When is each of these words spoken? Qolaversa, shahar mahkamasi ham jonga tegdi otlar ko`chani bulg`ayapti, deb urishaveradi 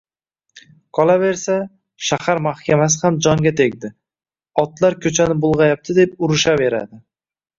Qolaversa, 0.97 1.57
shahar 2.05 2.39
mahkamasi 2.47 2.97
ham 3.03 3.19
jonga 3.27 3.53
tegdi 3.61 3.91
otlar 4.63 4.97
ko`chani 5.05 5.37
bulg`ayapti, 5.45 5.97
deb 5.99 6.17
urishaveradi 6.29 7.01